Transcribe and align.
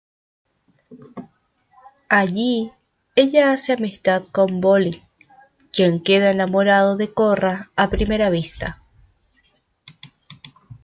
Allí 2.09 2.71
ella 3.15 3.51
hace 3.51 3.73
amistad 3.73 4.23
con 4.31 4.59
Bolin, 4.59 4.99
quien 5.71 6.01
queda 6.01 6.31
enamorado 6.31 6.97
de 6.97 7.13
Korra 7.13 7.69
a 7.75 7.91
primera 7.91 8.31
vista. 8.31 8.81